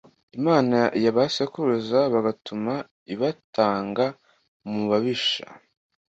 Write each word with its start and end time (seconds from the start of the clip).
Imana 0.39 0.79
ya 1.03 1.11
ba 1.15 1.25
sekuruza 1.35 1.99
bigatuma 2.13 2.73
ibatanga 3.13 4.05
mubabisha 4.69 5.47